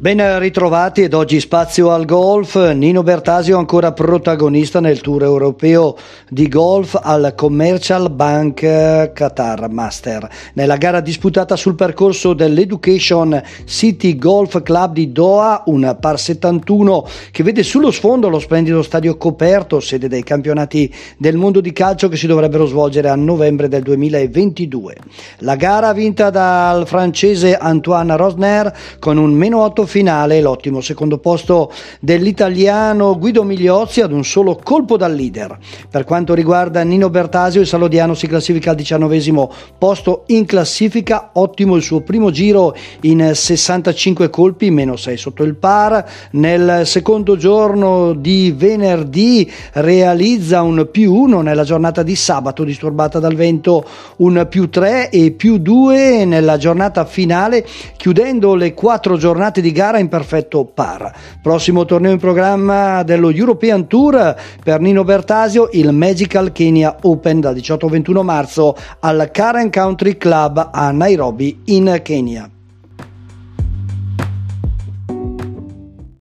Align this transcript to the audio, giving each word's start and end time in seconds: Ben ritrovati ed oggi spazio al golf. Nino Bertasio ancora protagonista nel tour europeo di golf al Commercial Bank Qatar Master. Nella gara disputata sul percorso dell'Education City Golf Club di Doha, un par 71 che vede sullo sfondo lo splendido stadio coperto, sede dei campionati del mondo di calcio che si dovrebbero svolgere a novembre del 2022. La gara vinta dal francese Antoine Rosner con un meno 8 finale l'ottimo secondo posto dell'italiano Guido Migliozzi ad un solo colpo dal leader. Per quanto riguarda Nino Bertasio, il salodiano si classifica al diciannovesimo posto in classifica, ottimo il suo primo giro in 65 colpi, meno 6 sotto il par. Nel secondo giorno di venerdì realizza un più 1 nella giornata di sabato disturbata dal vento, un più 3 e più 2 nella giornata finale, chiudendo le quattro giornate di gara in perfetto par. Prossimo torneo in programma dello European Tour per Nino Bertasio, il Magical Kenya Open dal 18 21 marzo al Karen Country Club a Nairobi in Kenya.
Ben 0.00 0.38
ritrovati 0.38 1.02
ed 1.02 1.12
oggi 1.12 1.38
spazio 1.40 1.90
al 1.90 2.06
golf. 2.06 2.56
Nino 2.72 3.02
Bertasio 3.02 3.58
ancora 3.58 3.92
protagonista 3.92 4.80
nel 4.80 5.02
tour 5.02 5.24
europeo 5.24 5.94
di 6.30 6.48
golf 6.48 6.98
al 6.98 7.34
Commercial 7.36 8.10
Bank 8.10 8.60
Qatar 9.12 9.68
Master. 9.68 10.26
Nella 10.54 10.78
gara 10.78 11.00
disputata 11.00 11.54
sul 11.54 11.74
percorso 11.74 12.32
dell'Education 12.32 13.42
City 13.66 14.16
Golf 14.16 14.62
Club 14.62 14.94
di 14.94 15.12
Doha, 15.12 15.64
un 15.66 15.94
par 16.00 16.18
71 16.18 17.06
che 17.30 17.42
vede 17.42 17.62
sullo 17.62 17.90
sfondo 17.90 18.30
lo 18.30 18.38
splendido 18.38 18.82
stadio 18.82 19.18
coperto, 19.18 19.80
sede 19.80 20.08
dei 20.08 20.22
campionati 20.22 20.90
del 21.18 21.36
mondo 21.36 21.60
di 21.60 21.72
calcio 21.72 22.08
che 22.08 22.16
si 22.16 22.26
dovrebbero 22.26 22.64
svolgere 22.64 23.10
a 23.10 23.16
novembre 23.16 23.68
del 23.68 23.82
2022. 23.82 24.96
La 25.40 25.56
gara 25.56 25.92
vinta 25.92 26.30
dal 26.30 26.86
francese 26.86 27.54
Antoine 27.54 28.16
Rosner 28.16 28.74
con 28.98 29.18
un 29.18 29.34
meno 29.34 29.60
8 29.60 29.88
finale 29.90 30.40
l'ottimo 30.40 30.80
secondo 30.80 31.18
posto 31.18 31.72
dell'italiano 31.98 33.18
Guido 33.18 33.42
Migliozzi 33.42 34.00
ad 34.00 34.12
un 34.12 34.24
solo 34.24 34.56
colpo 34.62 34.96
dal 34.96 35.12
leader. 35.12 35.58
Per 35.90 36.04
quanto 36.04 36.32
riguarda 36.32 36.80
Nino 36.82 37.10
Bertasio, 37.10 37.60
il 37.60 37.66
salodiano 37.66 38.14
si 38.14 38.28
classifica 38.28 38.70
al 38.70 38.76
diciannovesimo 38.76 39.52
posto 39.76 40.22
in 40.26 40.46
classifica, 40.46 41.30
ottimo 41.32 41.74
il 41.74 41.82
suo 41.82 42.02
primo 42.02 42.30
giro 42.30 42.76
in 43.00 43.32
65 43.34 44.30
colpi, 44.30 44.70
meno 44.70 44.94
6 44.94 45.16
sotto 45.16 45.42
il 45.42 45.56
par. 45.56 46.08
Nel 46.32 46.82
secondo 46.86 47.36
giorno 47.36 48.12
di 48.12 48.54
venerdì 48.56 49.50
realizza 49.72 50.62
un 50.62 50.86
più 50.88 51.12
1 51.12 51.40
nella 51.40 51.64
giornata 51.64 52.04
di 52.04 52.14
sabato 52.14 52.62
disturbata 52.62 53.18
dal 53.18 53.34
vento, 53.34 53.84
un 54.18 54.46
più 54.48 54.70
3 54.70 55.10
e 55.10 55.32
più 55.32 55.58
2 55.58 56.24
nella 56.26 56.58
giornata 56.58 57.04
finale, 57.04 57.66
chiudendo 57.96 58.54
le 58.54 58.72
quattro 58.72 59.16
giornate 59.16 59.60
di 59.60 59.72
gara 59.72 59.78
in 59.98 60.08
perfetto 60.08 60.64
par. 60.66 61.12
Prossimo 61.42 61.84
torneo 61.84 62.12
in 62.12 62.18
programma 62.18 63.02
dello 63.02 63.30
European 63.30 63.86
Tour 63.86 64.36
per 64.62 64.80
Nino 64.80 65.04
Bertasio, 65.04 65.68
il 65.72 65.92
Magical 65.92 66.52
Kenya 66.52 66.96
Open 67.02 67.40
dal 67.40 67.54
18 67.54 67.88
21 67.88 68.22
marzo 68.22 68.76
al 69.00 69.30
Karen 69.32 69.70
Country 69.70 70.16
Club 70.16 70.70
a 70.72 70.90
Nairobi 70.90 71.62
in 71.66 72.00
Kenya. 72.02 72.50